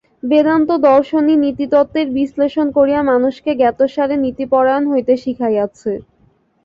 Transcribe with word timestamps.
বেদান্ত-দর্শনই 0.23 1.35
নীতিতত্ত্বের 1.43 2.07
বিশ্লেষণ 2.17 2.67
করিয়া 2.77 3.01
মানুষকে 3.11 3.51
জ্ঞাতসারে 3.59 4.15
নীতিপরায়ণ 4.23 4.83
হইতে 4.91 5.13
শিখাইয়াছে। 5.17 5.91